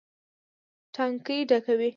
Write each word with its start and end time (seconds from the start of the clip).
ټانکۍ 0.95 1.39
ډکوي. 1.49 1.89